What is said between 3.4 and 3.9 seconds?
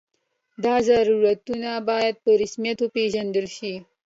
شي.